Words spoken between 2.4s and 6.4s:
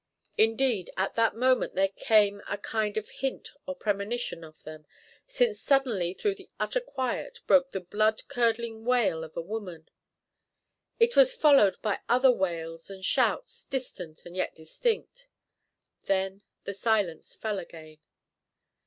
a kind of hint or premonition of them, since suddenly through